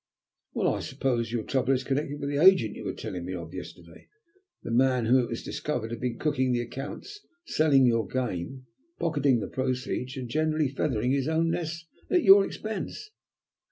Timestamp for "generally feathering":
10.27-11.11